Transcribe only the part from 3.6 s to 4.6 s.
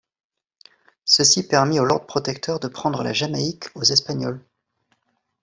aux Espagnols.